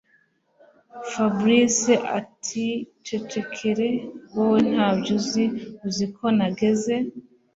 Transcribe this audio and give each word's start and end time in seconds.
Fabric 1.11 1.77
atiicecekere 2.19 3.89
wowe 4.35 4.59
ntabyo 4.71 5.11
uzi 5.19 5.45
uziko 5.87 6.23
nageze 6.37 6.95